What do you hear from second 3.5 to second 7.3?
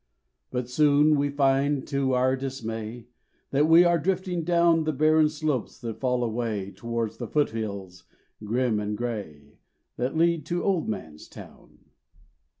That we are drifting down The barren slopes that fall away Towards the